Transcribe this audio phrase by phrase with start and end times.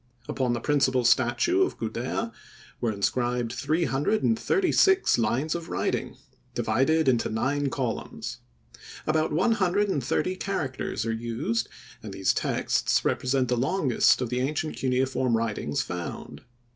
[0.27, 2.31] Upon the principal statue of Gudea
[2.79, 6.17] were inscribed three hundred and thirty six lines of writing,
[6.55, 8.39] divided into nine columns.
[9.05, 11.69] About one hundred and thirty characters are used,
[12.01, 16.41] and these texts represent the longest of the ancient cuneiform writings found.